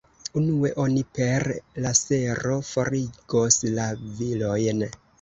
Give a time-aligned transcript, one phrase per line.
[0.39, 1.45] Unue oni per
[1.87, 3.89] lasero forigos la
[4.21, 4.87] vilojn.